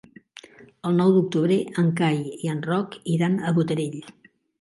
El 0.91 0.95
nou 1.01 1.11
d'octubre 1.17 1.57
en 1.81 1.91
Cai 1.99 2.17
i 2.47 2.49
en 2.53 2.63
Roc 2.69 2.97
iran 3.17 3.37
a 3.37 3.53
Botarell. 3.59 4.01